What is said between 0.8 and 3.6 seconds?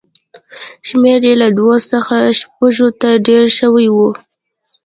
شمېر یې له دوو څخه شپږو ته ډېر